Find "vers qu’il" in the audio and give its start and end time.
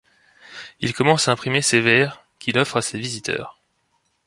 1.79-2.57